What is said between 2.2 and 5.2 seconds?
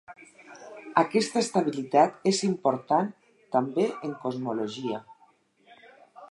és important també en cosmologia.